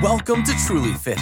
[0.00, 1.18] Welcome to Truly Fit.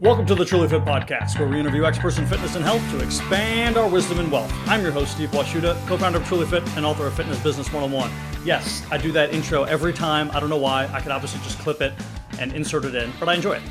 [0.00, 3.04] Welcome to the Truly Fit Podcast, where we interview experts in fitness and health to
[3.04, 4.50] expand our wisdom and wealth.
[4.66, 7.70] I'm your host, Steve Washuta, co founder of Truly Fit and author of Fitness Business
[7.70, 8.10] 101.
[8.42, 10.30] Yes, I do that intro every time.
[10.30, 10.86] I don't know why.
[10.94, 11.92] I could obviously just clip it
[12.38, 13.62] and insert it in, but I enjoy it.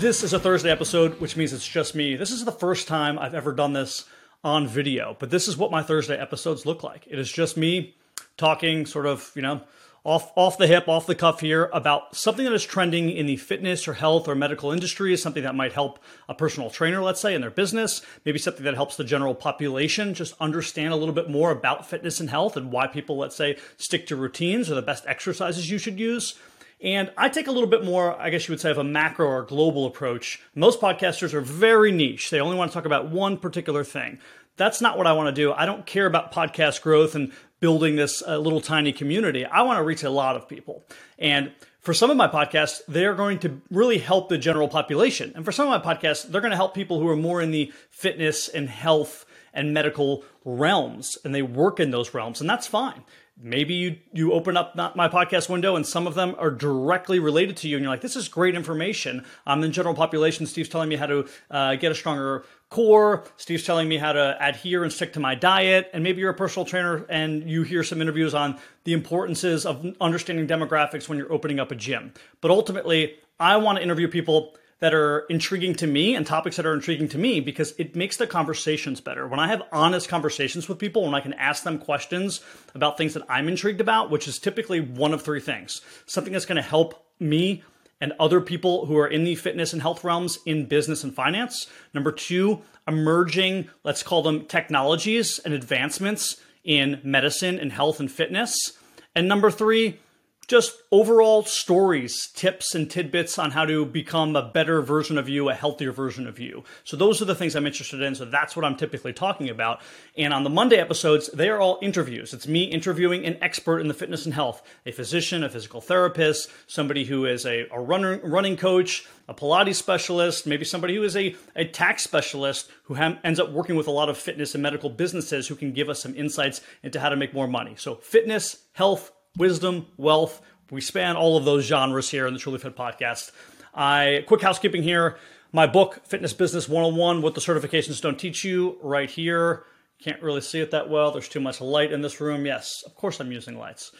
[0.00, 2.16] This is a Thursday episode, which means it's just me.
[2.16, 4.06] This is the first time I've ever done this
[4.42, 7.06] on video, but this is what my Thursday episodes look like.
[7.08, 7.94] It is just me
[8.36, 9.60] talking, sort of, you know,
[10.06, 13.36] off off the hip, off the cuff here about something that is trending in the
[13.36, 17.20] fitness or health or medical industry, is something that might help a personal trainer, let's
[17.20, 21.14] say, in their business, maybe something that helps the general population just understand a little
[21.14, 24.76] bit more about fitness and health and why people, let's say, stick to routines or
[24.76, 26.38] the best exercises you should use.
[26.80, 29.26] And I take a little bit more, I guess you would say, of a macro
[29.26, 30.40] or global approach.
[30.54, 32.30] Most podcasters are very niche.
[32.30, 34.20] They only want to talk about one particular thing.
[34.56, 35.52] That's not what I want to do.
[35.52, 39.44] I don't care about podcast growth and building this uh, little tiny community.
[39.44, 40.84] I want to reach a lot of people.
[41.18, 45.32] And for some of my podcasts, they're going to really help the general population.
[45.34, 47.50] And for some of my podcasts, they're going to help people who are more in
[47.50, 52.40] the fitness and health and medical realms and they work in those realms.
[52.40, 53.02] And that's fine
[53.40, 57.18] maybe you you open up not my podcast window and some of them are directly
[57.18, 59.24] related to you and you're like this is great information.
[59.46, 63.24] I'm in general population steve's telling me how to uh, get a stronger core.
[63.36, 65.90] Steve's telling me how to adhere and stick to my diet.
[65.92, 69.86] And maybe you're a personal trainer and you hear some interviews on the importances of
[70.00, 72.12] understanding demographics when you're opening up a gym.
[72.40, 76.66] But ultimately i want to interview people that are intriguing to me and topics that
[76.66, 79.26] are intriguing to me because it makes the conversations better.
[79.26, 82.40] When I have honest conversations with people, when I can ask them questions
[82.74, 86.46] about things that I'm intrigued about, which is typically one of three things something that's
[86.46, 87.62] going to help me
[88.00, 91.66] and other people who are in the fitness and health realms in business and finance.
[91.94, 98.72] Number two, emerging, let's call them technologies and advancements in medicine and health and fitness.
[99.14, 99.98] And number three,
[100.46, 105.48] just overall stories, tips, and tidbits on how to become a better version of you,
[105.48, 106.64] a healthier version of you.
[106.84, 108.14] So, those are the things I'm interested in.
[108.14, 109.80] So, that's what I'm typically talking about.
[110.16, 112.32] And on the Monday episodes, they are all interviews.
[112.32, 116.50] It's me interviewing an expert in the fitness and health a physician, a physical therapist,
[116.66, 121.16] somebody who is a, a runner, running coach, a Pilates specialist, maybe somebody who is
[121.16, 124.62] a, a tax specialist who ha- ends up working with a lot of fitness and
[124.62, 127.74] medical businesses who can give us some insights into how to make more money.
[127.76, 130.40] So, fitness, health, wisdom, wealth.
[130.70, 133.30] We span all of those genres here in the Truly Fit podcast.
[133.74, 135.18] I quick housekeeping here.
[135.52, 139.64] My book, Fitness Business 101, What the Certifications Don't Teach You, right here.
[140.02, 141.12] Can't really see it that well.
[141.12, 142.44] There's too much light in this room.
[142.44, 143.92] Yes, of course I'm using lights.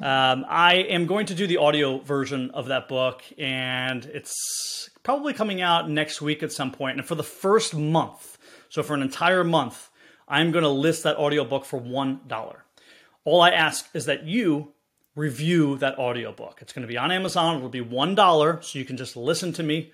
[0.00, 5.32] Um, I am going to do the audio version of that book, and it's probably
[5.32, 6.98] coming out next week at some point.
[6.98, 9.90] And for the first month, so for an entire month,
[10.28, 12.56] I'm going to list that audio book for $1.
[13.24, 14.72] All I ask is that you
[15.20, 16.60] review that audiobook.
[16.62, 17.58] It's going to be on Amazon.
[17.58, 19.92] It'll be $1, so you can just listen to me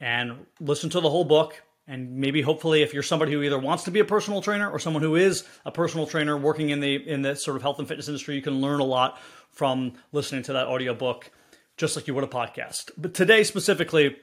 [0.00, 1.62] and listen to the whole book.
[1.86, 4.80] And maybe hopefully if you're somebody who either wants to be a personal trainer or
[4.80, 7.86] someone who is a personal trainer working in the in the sort of health and
[7.86, 11.30] fitness industry, you can learn a lot from listening to that audiobook
[11.76, 12.90] just like you would a podcast.
[12.98, 14.16] But today specifically,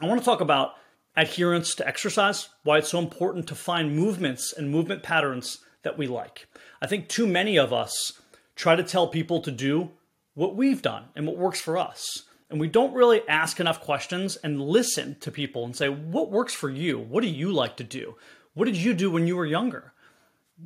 [0.00, 0.72] I want to talk about
[1.14, 6.06] adherence to exercise, why it's so important to find movements and movement patterns that we
[6.06, 6.46] like.
[6.80, 8.21] I think too many of us
[8.62, 9.90] try to tell people to do
[10.34, 12.22] what we've done and what works for us.
[12.48, 16.54] And we don't really ask enough questions and listen to people and say, what works
[16.54, 16.96] for you?
[16.96, 18.14] What do you like to do?
[18.54, 19.92] What did you do when you were younger?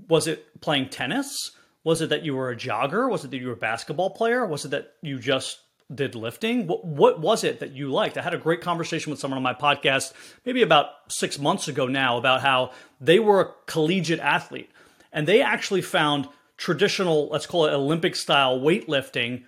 [0.09, 1.53] Was it playing tennis?
[1.85, 3.11] Was it that you were a jogger?
[3.11, 4.45] Was it that you were a basketball player?
[4.45, 5.61] Was it that you just
[5.95, 6.67] did lifting?
[6.67, 8.19] What, what was it that you liked?
[8.19, 10.13] I had a great conversation with someone on my podcast
[10.45, 14.71] maybe about six months ago now about how they were a collegiate athlete
[15.13, 19.45] and they actually found traditional, let's call it Olympic style weightlifting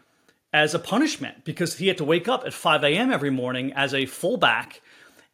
[0.53, 3.13] as a punishment because he had to wake up at 5 a.m.
[3.13, 4.81] every morning as a fullback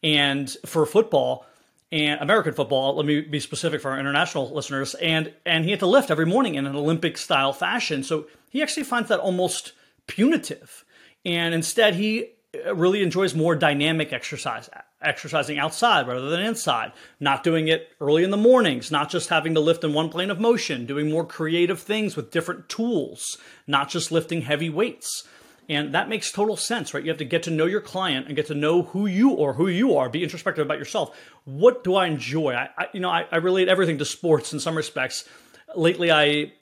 [0.03, 1.45] and for football
[1.91, 5.79] and American football, let me be specific for our international listeners, and and he had
[5.79, 8.03] to lift every morning in an Olympic style fashion.
[8.03, 9.73] So he actually finds that almost
[10.07, 10.83] punitive.
[11.23, 12.31] And instead he
[12.65, 14.69] uh, really enjoys more dynamic exercise
[15.05, 19.53] exercising outside rather than inside, not doing it early in the mornings, not just having
[19.53, 23.37] to lift in one plane of motion, doing more creative things with different tools,
[23.67, 25.27] not just lifting heavy weights.
[25.67, 27.03] And that makes total sense, right?
[27.03, 29.53] You have to get to know your client and get to know who you or
[29.53, 30.09] who you are.
[30.09, 31.17] Be introspective about yourself.
[31.45, 32.53] What do I enjoy?
[32.53, 35.27] I, I you know, I, I, relate everything to sports in some respects.
[35.75, 36.53] Lately, I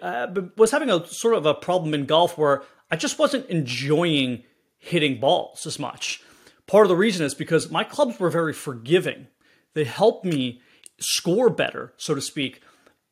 [0.00, 4.44] uh, was having a sort of a problem in golf where I just wasn't enjoying
[4.78, 6.22] hitting balls as much.
[6.66, 9.28] Part of the reason is because my clubs were very forgiving.
[9.74, 10.60] They helped me
[10.98, 12.60] score better, so to speak,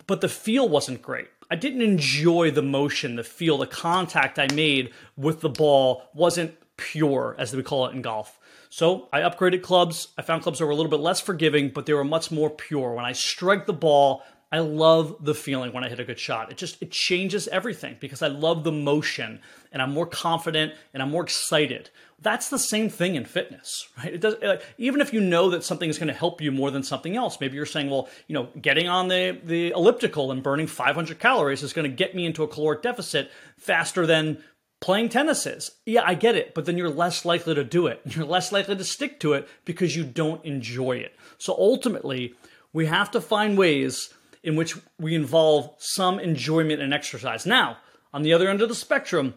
[0.07, 1.29] but the feel wasn't great.
[1.51, 6.57] I didn't enjoy the motion, the feel, the contact I made with the ball wasn't
[6.77, 8.39] pure, as we call it in golf.
[8.71, 10.09] So I upgraded clubs.
[10.19, 12.51] I found clubs that were a little bit less forgiving, but they were much more
[12.51, 12.95] pure.
[12.95, 14.25] When I strike the ball,
[14.55, 16.49] I love the feeling when I hit a good shot.
[16.53, 19.41] It just it changes everything because I love the motion
[19.73, 21.91] and I'm more confident and I'm more excited.
[22.21, 24.15] That's the same thing in fitness, right?
[24.15, 26.71] It does like, even if you know that something is going to help you more
[26.71, 27.41] than something else.
[27.41, 31.65] Maybe you're saying, well, you know, getting on the the elliptical and burning 500 calories
[31.65, 34.39] is going to get me into a caloric deficit faster than
[34.81, 35.73] playing tennis is.
[35.85, 38.03] Yeah, I get it, but then you're less likely to do it.
[38.07, 41.17] You're less likely to stick to it because you don't enjoy it.
[41.39, 42.35] So ultimately,
[42.73, 47.47] we have to find ways in which we involve some enjoyment and exercise.
[47.47, 47.79] Now,
[48.13, 49.35] on the other end of the spectrum,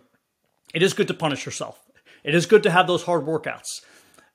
[0.74, 1.82] it is good to punish yourself.
[2.24, 3.82] It is good to have those hard workouts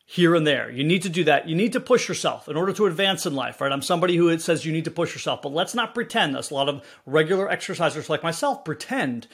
[0.07, 0.71] here and there.
[0.71, 1.47] You need to do that.
[1.47, 3.71] You need to push yourself in order to advance in life, right?
[3.71, 6.35] I'm somebody who says you need to push yourself, but let's not pretend.
[6.35, 9.27] That's a lot of regular exercisers like myself pretend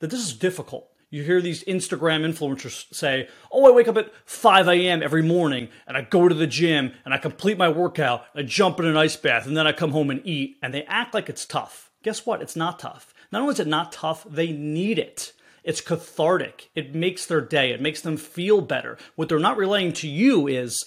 [0.00, 0.91] that this is difficult.
[1.12, 5.02] You hear these Instagram influencers say, Oh, I wake up at 5 a.m.
[5.02, 8.80] every morning and I go to the gym and I complete my workout, I jump
[8.80, 10.56] in an ice bath, and then I come home and eat.
[10.62, 11.90] And they act like it's tough.
[12.02, 12.40] Guess what?
[12.40, 13.12] It's not tough.
[13.30, 15.34] Not only is it not tough, they need it.
[15.62, 16.70] It's cathartic.
[16.74, 17.72] It makes their day.
[17.72, 18.96] It makes them feel better.
[19.14, 20.82] What they're not relaying to you is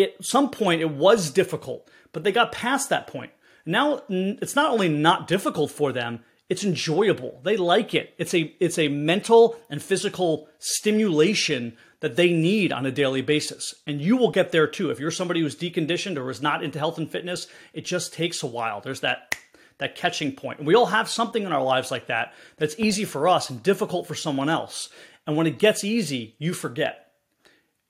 [0.00, 3.32] at some point it was difficult, but they got past that point.
[3.66, 7.40] Now it's not only not difficult for them, it's enjoyable.
[7.42, 8.14] They like it.
[8.16, 13.74] It's a it's a mental and physical stimulation that they need on a daily basis.
[13.86, 14.90] And you will get there too.
[14.90, 18.42] If you're somebody who's deconditioned or is not into health and fitness, it just takes
[18.42, 18.80] a while.
[18.80, 19.36] There's that
[19.78, 20.64] that catching point.
[20.64, 24.06] We all have something in our lives like that that's easy for us and difficult
[24.06, 24.88] for someone else.
[25.26, 27.12] And when it gets easy, you forget.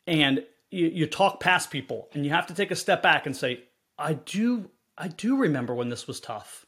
[0.06, 3.36] And you, you talk past people and you have to take a step back and
[3.36, 3.62] say,
[3.98, 6.66] I do I do remember when this was tough.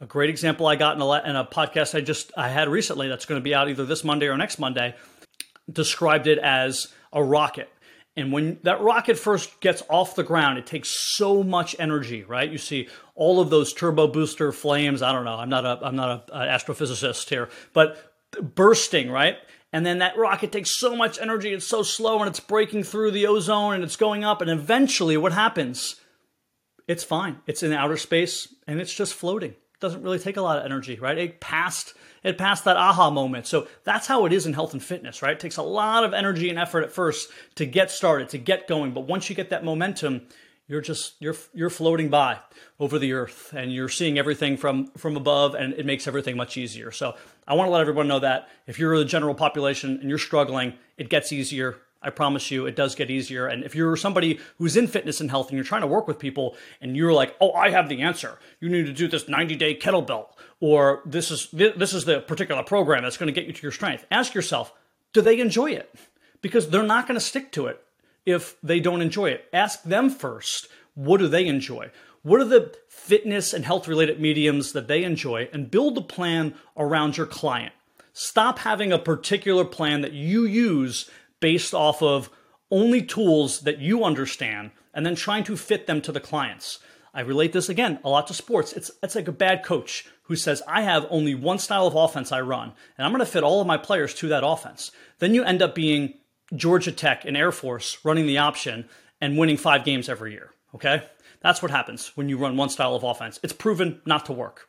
[0.00, 3.08] A great example I got in a, in a podcast I just I had recently
[3.08, 4.94] that's going to be out either this Monday or next Monday
[5.70, 7.68] described it as a rocket.
[8.16, 12.50] And when that rocket first gets off the ground, it takes so much energy, right?
[12.50, 15.02] You see all of those turbo booster flames.
[15.02, 15.34] I don't know.
[15.34, 18.14] I'm not a I'm not an astrophysicist here, but
[18.54, 19.36] bursting, right?
[19.72, 23.10] And then that rocket takes so much energy, it's so slow, and it's breaking through
[23.10, 24.40] the ozone and it's going up.
[24.40, 25.96] And eventually, what happens?
[26.86, 27.40] It's fine.
[27.46, 30.96] It's in outer space and it's just floating doesn't really take a lot of energy,
[30.96, 31.16] right?
[31.16, 31.94] It passed
[32.24, 33.46] it passed that aha moment.
[33.46, 35.32] So that's how it is in health and fitness, right?
[35.32, 38.66] It takes a lot of energy and effort at first to get started, to get
[38.66, 40.22] going, but once you get that momentum,
[40.66, 42.38] you're just you're you're floating by
[42.78, 46.56] over the earth and you're seeing everything from from above and it makes everything much
[46.56, 46.92] easier.
[46.92, 47.14] So
[47.46, 50.74] I want to let everyone know that if you're the general population and you're struggling,
[50.98, 53.46] it gets easier I promise you, it does get easier.
[53.46, 56.18] And if you're somebody who's in fitness and health and you're trying to work with
[56.18, 58.38] people and you're like, oh, I have the answer.
[58.60, 60.28] You need to do this 90 day kettlebell,
[60.60, 63.72] or this is this is the particular program that's going to get you to your
[63.72, 64.06] strength.
[64.10, 64.72] Ask yourself,
[65.12, 65.92] do they enjoy it?
[66.40, 67.82] Because they're not going to stick to it
[68.24, 69.48] if they don't enjoy it.
[69.52, 71.90] Ask them first, what do they enjoy?
[72.22, 75.48] What are the fitness and health related mediums that they enjoy?
[75.52, 77.72] And build a plan around your client.
[78.12, 81.08] Stop having a particular plan that you use
[81.40, 82.30] based off of
[82.70, 86.78] only tools that you understand and then trying to fit them to the clients.
[87.14, 88.72] I relate this again a lot to sports.
[88.72, 92.32] It's it's like a bad coach who says, I have only one style of offense
[92.32, 94.92] I run, and I'm going to fit all of my players to that offense.
[95.20, 96.14] Then you end up being
[96.54, 98.88] Georgia Tech and Air Force running the option
[99.20, 100.50] and winning five games every year.
[100.74, 101.02] Okay?
[101.40, 103.40] That's what happens when you run one style of offense.
[103.42, 104.68] It's proven not to work.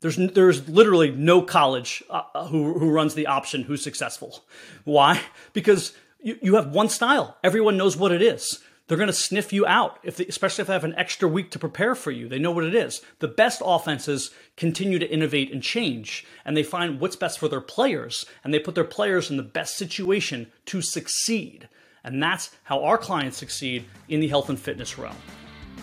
[0.00, 4.44] There's there's literally no college uh, who who runs the option who's successful.
[4.84, 5.20] Why?
[5.52, 5.92] Because
[6.28, 7.38] you, you have one style.
[7.42, 8.60] Everyone knows what it is.
[8.86, 11.50] They're going to sniff you out, if they, especially if they have an extra week
[11.50, 12.28] to prepare for you.
[12.28, 13.02] They know what it is.
[13.18, 17.60] The best offenses continue to innovate and change, and they find what's best for their
[17.60, 21.68] players, and they put their players in the best situation to succeed.
[22.04, 25.16] And that's how our clients succeed in the health and fitness realm.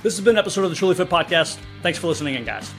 [0.02, 1.58] This has been an episode of the Truly Fit Podcast.
[1.84, 2.72] Thanks for listening in, guys.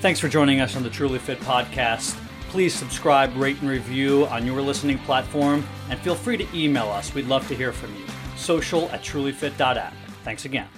[0.00, 2.18] Thanks for joining us on the Truly Fit Podcast
[2.54, 7.12] please subscribe, rate, and review on your listening platform, and feel free to email us.
[7.12, 8.06] We'd love to hear from you.
[8.36, 9.92] Social at trulyfit.app.
[10.22, 10.68] Thanks again.